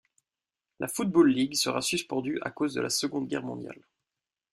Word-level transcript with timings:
La 0.79 0.87
Football 0.87 1.29
League 1.31 1.53
sera 1.55 1.79
suspendu 1.79 2.39
à 2.41 2.49
cause 2.49 2.73
de 2.73 2.81
la 2.81 2.89
Seconde 2.89 3.27
Guerre 3.27 3.43
mondiale. 3.43 3.85